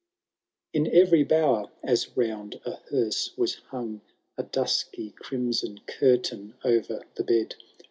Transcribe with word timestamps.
V. 0.73 0.79
In 0.79 0.87
every 0.91 1.23
bower, 1.23 1.69
as 1.83 2.17
round 2.17 2.59
a 2.65 2.79
heane^ 2.91 3.37
was 3.37 3.55
hung 3.69 4.01
A 4.35 4.41
dusky 4.41 5.11
crimson 5.11 5.81
curtain 5.85 6.55
o*er 6.65 6.79
the 7.13 7.23
bed. 7.23 7.53